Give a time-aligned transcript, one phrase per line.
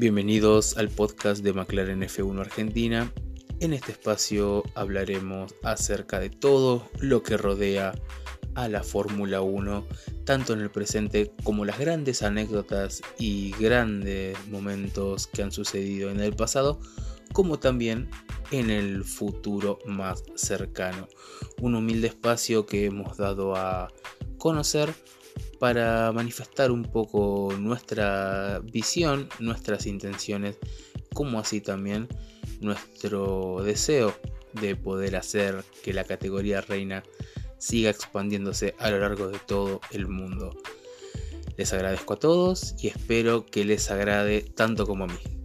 [0.00, 3.12] Bienvenidos al podcast de McLaren F1 Argentina.
[3.60, 7.92] En este espacio hablaremos acerca de todo lo que rodea
[8.54, 9.86] a la Fórmula 1,
[10.24, 16.20] tanto en el presente como las grandes anécdotas y grandes momentos que han sucedido en
[16.20, 16.80] el pasado,
[17.34, 18.08] como también
[18.52, 21.08] en el futuro más cercano.
[21.60, 23.92] Un humilde espacio que hemos dado a
[24.38, 24.94] conocer
[25.60, 30.56] para manifestar un poco nuestra visión, nuestras intenciones,
[31.12, 32.08] como así también
[32.60, 34.14] nuestro deseo
[34.54, 37.02] de poder hacer que la categoría reina
[37.58, 40.56] siga expandiéndose a lo largo de todo el mundo.
[41.58, 45.39] Les agradezco a todos y espero que les agrade tanto como a mí.